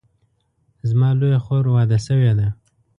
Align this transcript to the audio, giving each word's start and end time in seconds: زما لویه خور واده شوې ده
زما 0.89 1.09
لویه 1.19 1.39
خور 1.45 1.63
واده 1.75 1.97
شوې 2.05 2.33
ده 2.39 2.47